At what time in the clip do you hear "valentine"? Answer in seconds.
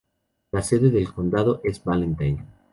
1.83-2.43